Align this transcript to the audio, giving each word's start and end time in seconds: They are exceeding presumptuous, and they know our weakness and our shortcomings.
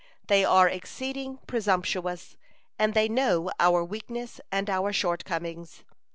They 0.25 0.43
are 0.43 0.67
exceeding 0.67 1.37
presumptuous, 1.45 2.35
and 2.79 2.95
they 2.95 3.07
know 3.07 3.51
our 3.59 3.85
weakness 3.85 4.41
and 4.51 4.67
our 4.67 4.91
shortcomings. 4.91 5.83